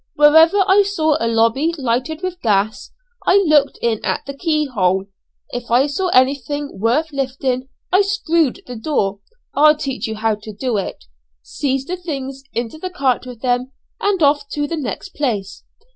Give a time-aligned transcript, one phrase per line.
[0.15, 2.89] Wherever I saw a lobby lighted with gas,
[3.27, 5.05] I looked in at the key hole.
[5.51, 9.19] If I saw anything worth lifting I 'screwed' the door
[9.53, 11.05] I'll teach you how to do it
[11.43, 15.63] seized the things, into the cart with them, and off to the next place.